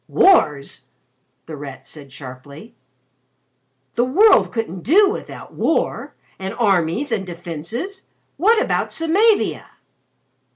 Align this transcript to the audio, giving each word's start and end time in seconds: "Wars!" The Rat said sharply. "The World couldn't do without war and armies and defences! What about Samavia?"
"Wars!" 0.07 0.87
The 1.45 1.55
Rat 1.55 1.85
said 1.85 2.11
sharply. 2.11 2.73
"The 3.93 4.03
World 4.03 4.51
couldn't 4.51 4.81
do 4.81 5.07
without 5.11 5.53
war 5.53 6.15
and 6.39 6.55
armies 6.55 7.11
and 7.11 7.23
defences! 7.23 8.07
What 8.35 8.59
about 8.59 8.87
Samavia?" 8.91 9.65